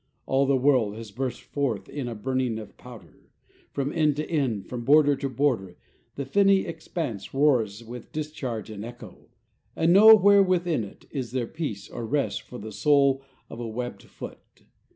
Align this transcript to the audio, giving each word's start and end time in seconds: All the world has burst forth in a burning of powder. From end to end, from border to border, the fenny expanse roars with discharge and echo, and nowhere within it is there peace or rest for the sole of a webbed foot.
All 0.25 0.47
the 0.47 0.57
world 0.57 0.95
has 0.95 1.11
burst 1.11 1.43
forth 1.43 1.87
in 1.87 2.07
a 2.07 2.15
burning 2.15 2.57
of 2.57 2.75
powder. 2.75 3.29
From 3.71 3.91
end 3.93 4.15
to 4.15 4.27
end, 4.27 4.65
from 4.67 4.83
border 4.83 5.15
to 5.17 5.29
border, 5.29 5.77
the 6.15 6.25
fenny 6.25 6.61
expanse 6.65 7.35
roars 7.35 7.83
with 7.83 8.11
discharge 8.11 8.71
and 8.71 8.83
echo, 8.83 9.29
and 9.75 9.93
nowhere 9.93 10.41
within 10.41 10.83
it 10.83 11.05
is 11.11 11.33
there 11.33 11.45
peace 11.45 11.87
or 11.87 12.03
rest 12.03 12.41
for 12.41 12.57
the 12.57 12.71
sole 12.71 13.21
of 13.47 13.59
a 13.59 13.67
webbed 13.67 14.01
foot. 14.01 14.39